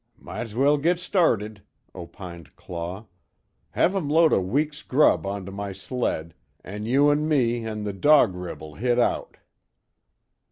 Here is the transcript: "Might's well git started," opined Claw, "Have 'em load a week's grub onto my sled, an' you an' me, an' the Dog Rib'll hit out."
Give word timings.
"Might's 0.17 0.55
well 0.55 0.79
git 0.79 0.97
started," 0.97 1.61
opined 1.93 2.55
Claw, 2.55 3.05
"Have 3.69 3.95
'em 3.95 4.09
load 4.09 4.33
a 4.33 4.41
week's 4.41 4.81
grub 4.81 5.27
onto 5.27 5.51
my 5.51 5.73
sled, 5.73 6.33
an' 6.63 6.87
you 6.87 7.11
an' 7.11 7.27
me, 7.29 7.63
an' 7.67 7.83
the 7.83 7.93
Dog 7.93 8.33
Rib'll 8.33 8.73
hit 8.79 8.97
out." 8.97 9.37